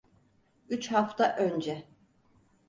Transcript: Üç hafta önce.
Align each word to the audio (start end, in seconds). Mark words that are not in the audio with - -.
Üç 0.69 0.91
hafta 0.91 1.27
önce. 1.37 1.85